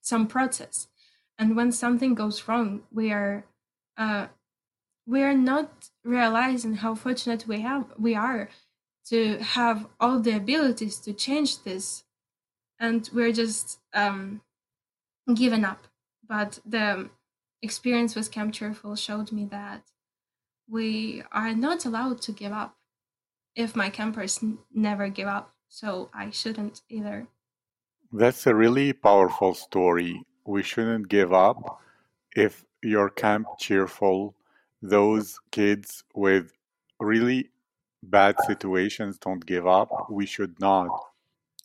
[0.00, 0.88] some process.
[1.38, 3.44] And when something goes wrong, we are
[3.98, 4.28] uh,
[5.06, 8.48] we are not realizing how fortunate we have we are
[9.06, 12.04] to have all the abilities to change this
[12.78, 14.42] and we're just um,
[15.34, 15.86] given up
[16.28, 17.08] but the
[17.62, 19.82] experience with camp cheerful showed me that
[20.68, 22.76] we are not allowed to give up
[23.54, 27.28] if my campers n- never give up so I shouldn't either.
[28.12, 30.22] That's a really powerful story.
[30.44, 31.80] We shouldn't give up.
[32.34, 34.34] If your camp cheerful,
[34.82, 36.52] those kids with
[37.00, 37.50] really
[38.02, 40.88] bad situations don't give up, we should not.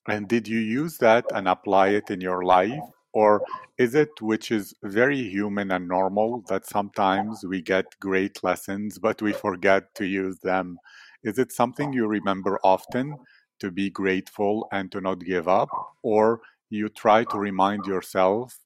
[0.07, 2.81] And did you use that and apply it in your life?
[3.13, 3.41] Or
[3.77, 9.21] is it, which is very human and normal, that sometimes we get great lessons, but
[9.21, 10.79] we forget to use them?
[11.23, 13.17] Is it something you remember often
[13.59, 15.69] to be grateful and to not give up?
[16.03, 18.59] Or you try to remind yourself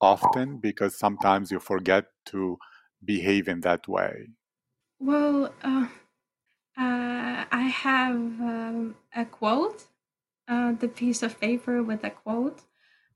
[0.00, 2.58] often because sometimes you forget to
[3.04, 4.28] behave in that way?
[4.98, 5.86] Well, uh,
[6.76, 9.86] uh, I have um, a quote,
[10.48, 12.62] uh, the piece of paper with a quote,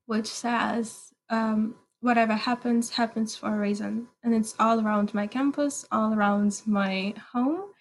[0.07, 4.09] which says, um, Whatever happens, happens for a reason.
[4.23, 7.73] And it's all around my campus, all around my home.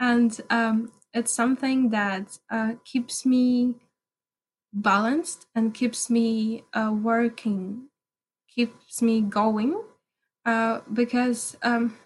[0.00, 3.76] And um, it's something that uh, keeps me
[4.72, 7.88] balanced and keeps me uh, working,
[8.52, 9.80] keeps me going.
[10.46, 11.98] Uh, because um,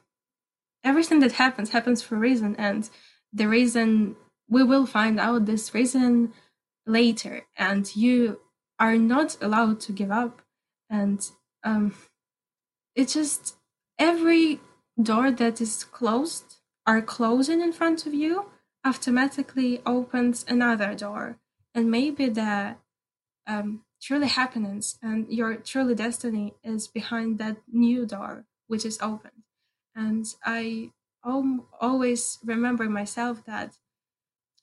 [0.82, 2.56] everything that happens happens for a reason.
[2.56, 2.90] And
[3.32, 4.16] the reason
[4.48, 6.32] we will find out this reason
[6.86, 7.46] later.
[7.56, 8.40] And you
[8.78, 10.42] are not allowed to give up.
[10.90, 11.24] And
[11.64, 11.94] um,
[12.94, 13.56] it's just
[13.98, 14.60] every
[15.00, 16.56] door that is closed
[16.86, 18.46] or closing in front of you
[18.84, 21.38] automatically opens another door.
[21.74, 22.76] And maybe the
[23.46, 29.44] um, truly happiness and your truly destiny is behind that new door which is open.
[29.94, 30.90] And I
[31.24, 33.74] al- always remember myself that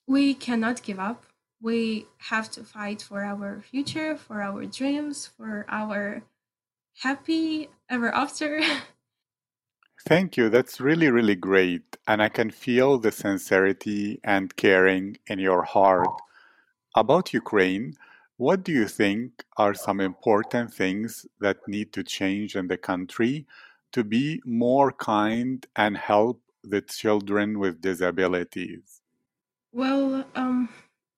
[0.07, 1.25] we cannot give up.
[1.61, 6.23] We have to fight for our future, for our dreams, for our
[7.01, 8.61] happy ever after.
[10.07, 10.49] Thank you.
[10.49, 11.97] That's really, really great.
[12.07, 16.07] And I can feel the sincerity and caring in your heart.
[16.95, 17.95] About Ukraine,
[18.37, 23.45] what do you think are some important things that need to change in the country
[23.91, 29.01] to be more kind and help the children with disabilities?
[29.71, 30.69] well, um,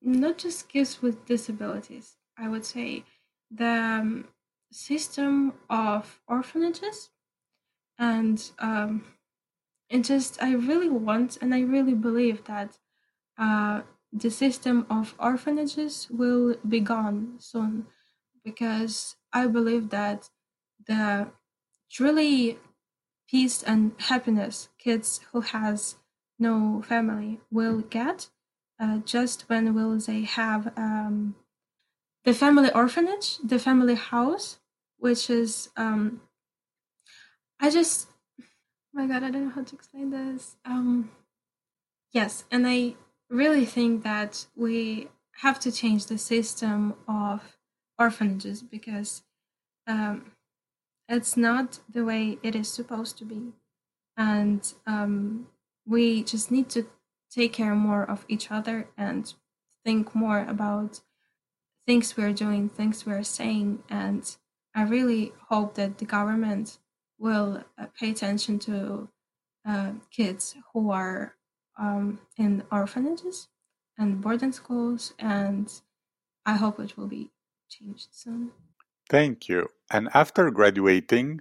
[0.02, 3.04] not just kids with disabilities, I would say
[3.50, 4.28] the um,
[4.70, 7.10] system of orphanages
[7.98, 9.04] and um,
[9.88, 12.78] it just I really want and I really believe that
[13.38, 13.82] uh,
[14.12, 17.86] the system of orphanages will be gone soon
[18.44, 20.30] because I believe that
[20.86, 21.28] the
[21.90, 22.58] truly
[23.28, 25.96] peace and happiness kids who has
[26.38, 28.28] no family will get
[28.82, 31.34] uh, just when will they have um,
[32.24, 34.58] the family orphanage the family house
[34.98, 36.20] which is um,
[37.60, 38.08] i just
[38.40, 38.44] oh
[38.92, 41.10] my god i don't know how to explain this um,
[42.12, 42.94] Yes, and I
[43.30, 45.08] really think that we
[45.40, 47.56] have to change the system of
[47.98, 49.22] orphanages because
[49.86, 50.32] um,
[51.08, 53.54] it's not the way it is supposed to be.
[54.16, 55.46] And um,
[55.86, 56.86] we just need to
[57.34, 59.34] take care more of each other and
[59.84, 61.00] think more about
[61.86, 63.82] things we're doing, things we're saying.
[63.88, 64.36] And
[64.74, 66.78] I really hope that the government
[67.18, 69.08] will uh, pay attention to
[69.66, 71.34] uh, kids who are
[71.78, 73.48] um, in orphanages
[73.98, 75.72] and boarding schools, and
[76.44, 77.30] I hope it will be
[77.68, 78.50] changed soon.
[79.08, 79.68] Thank you.
[79.90, 81.40] And after graduating,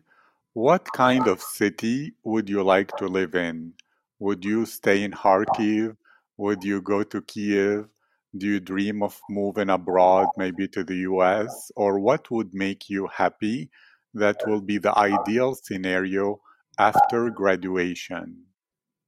[0.54, 3.74] what kind of city would you like to live in?
[4.22, 5.98] Would you stay in Kharkiv?
[6.38, 7.88] Would you go to Kiev?
[8.38, 11.72] Do you dream of moving abroad, maybe to the US?
[11.76, 13.72] Or what would make you happy
[14.14, 16.40] that will be the ideal scenario
[16.78, 18.46] after graduation?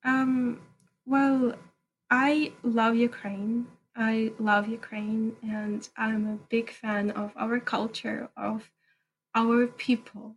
[0.03, 0.61] Um,
[1.05, 1.53] well,
[2.09, 3.67] I love Ukraine.
[3.95, 8.67] I love Ukraine, and I'm a big fan of our culture, of
[9.35, 10.35] our people,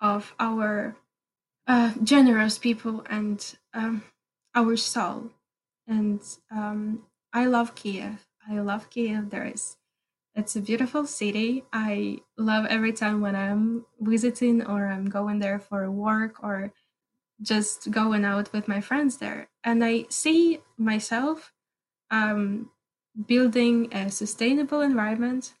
[0.00, 0.96] of our
[1.66, 4.02] uh, generous people, and um,
[4.54, 5.30] our soul.
[5.86, 7.02] And um,
[7.32, 8.26] I love Kiev.
[8.48, 9.30] I love Kiev.
[9.30, 9.76] There is,
[10.34, 11.64] it's a beautiful city.
[11.72, 16.72] I love every time when I'm visiting or I'm going there for work or
[17.42, 19.48] just going out with my friends there.
[19.62, 21.52] And I see myself
[22.10, 22.70] um,
[23.26, 25.54] building a sustainable environment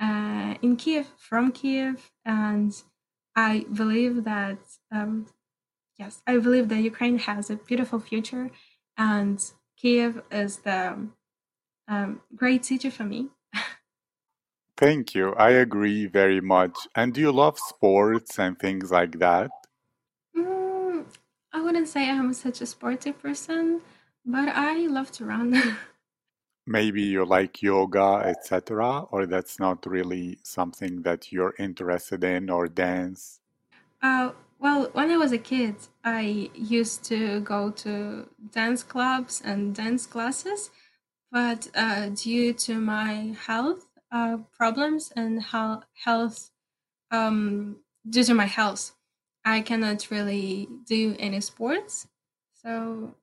[0.00, 2.10] uh, in Kiev, from Kiev.
[2.24, 2.72] And
[3.36, 4.58] I believe that,
[4.90, 5.26] um,
[5.98, 8.50] yes, I believe that Ukraine has a beautiful future.
[8.96, 9.38] And
[9.76, 11.08] Kiev is the
[11.88, 13.28] um, great city for me.
[14.76, 15.34] Thank you.
[15.34, 16.76] I agree very much.
[16.94, 19.50] And do you love sports and things like that?
[20.36, 21.04] Mm,
[21.52, 23.80] I wouldn't say I'm such a sporty person,
[24.24, 25.76] but I love to run.
[26.68, 32.68] maybe you like yoga, etc., or that's not really something that you're interested in, or
[32.68, 33.40] dance?
[34.02, 39.74] Uh, well, when I was a kid, I used to go to dance clubs and
[39.74, 40.70] dance classes,
[41.30, 46.50] but uh, due to my health uh, problems and how health,
[47.10, 47.76] um,
[48.08, 48.92] due to my health,
[49.44, 52.08] I cannot really do any sports.
[52.62, 53.14] So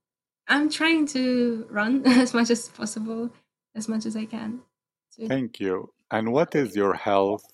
[0.47, 3.31] I'm trying to run as much as possible,
[3.75, 4.61] as much as I can.
[5.27, 5.91] Thank you.
[6.11, 7.45] And what is your health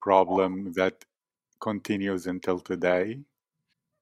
[0.00, 1.04] problem that
[1.60, 3.24] continues until today?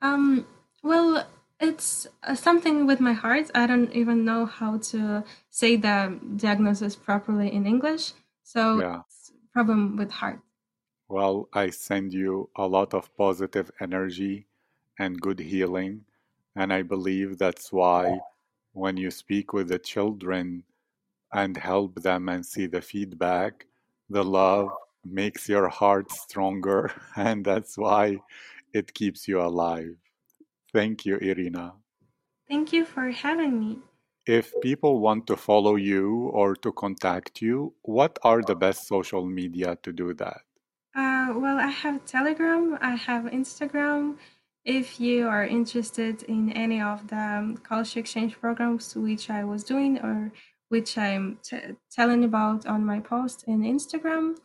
[0.01, 0.47] Um,
[0.83, 1.29] well,
[1.61, 3.51] it's uh, something with my heart.
[3.55, 8.13] I don't even know how to say the diagnosis properly in English.
[8.43, 9.03] So Yeah.
[9.07, 10.41] it's problem with heart.
[11.09, 14.47] Well, I send you a lot of positive energy
[14.99, 16.07] and good healing.
[16.55, 18.21] And I believe that's why
[18.73, 20.65] when you speak with the children
[21.33, 23.67] and help them and see the feedback,
[24.11, 26.91] the love makes your heart stronger.
[27.17, 28.19] And that's why
[28.73, 29.97] it keeps you alive.
[30.73, 31.75] Thank you, Irina.
[32.49, 33.79] Thank you for having me.
[34.27, 39.25] If people want to follow you or to contact you, what are the best social
[39.25, 40.43] media to do that?
[40.95, 44.17] Uh, well, I have Telegram, I have Instagram.
[44.65, 49.65] If you are interested in any of the um, culture exchange programs which I was
[49.65, 50.31] doing or
[50.69, 54.37] which I'm t- telling about on my post in Instagram,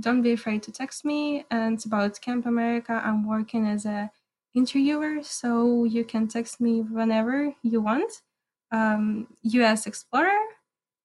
[0.00, 1.44] don't be afraid to text me.
[1.50, 3.00] And it's about Camp America.
[3.04, 4.10] I'm working as a
[4.54, 8.22] interviewer, so you can text me whenever you want.
[8.70, 10.44] Um, US Explorer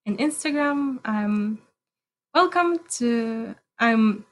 [0.06, 0.98] and Instagram.
[1.04, 1.60] I'm
[2.34, 3.54] welcome to.
[3.78, 4.24] I'm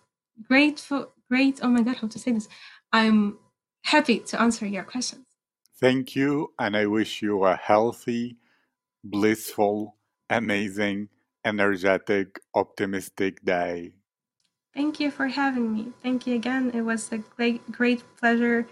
[0.46, 1.12] grateful.
[1.30, 1.60] Great.
[1.62, 2.48] Oh my god, how to say this?
[2.92, 3.38] I'm
[3.84, 5.26] happy to answer your questions.
[5.80, 8.36] Thank you, and I wish you a healthy,
[9.04, 9.96] blissful,
[10.28, 11.08] amazing,
[11.44, 13.92] energetic, optimistic day.
[14.74, 15.92] Thank you for having me.
[16.02, 16.70] Thank you again.
[16.70, 18.66] It was a great, great pleasure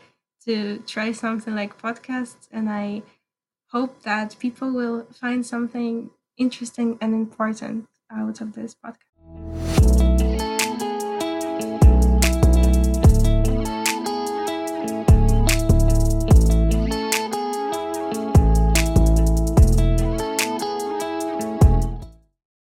[0.46, 3.02] to try something like podcasts, and I
[3.72, 9.05] hope that people will find something interesting and important out of this podcast.